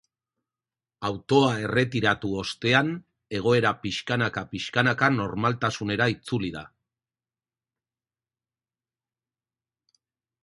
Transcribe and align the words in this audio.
Autoa 1.07 1.49
erretiratu 1.65 2.29
ostean, 2.43 2.89
egoera 3.39 3.73
pixkanaka-pixkanaka 3.83 5.11
normaltasunera 5.17 6.07
itzuli 6.15 6.51
da. 6.57 6.65